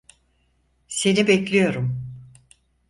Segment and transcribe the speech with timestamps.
[0.87, 2.09] Seni bekliyorum.